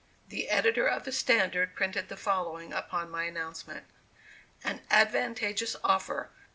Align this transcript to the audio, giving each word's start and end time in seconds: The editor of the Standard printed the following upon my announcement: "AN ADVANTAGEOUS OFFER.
The 0.29 0.49
editor 0.49 0.87
of 0.87 1.03
the 1.03 1.11
Standard 1.11 1.75
printed 1.75 2.09
the 2.09 2.17
following 2.17 2.73
upon 2.73 3.11
my 3.11 3.25
announcement: 3.25 3.85
"AN 4.63 4.81
ADVANTAGEOUS 4.89 5.75
OFFER. 5.83 6.31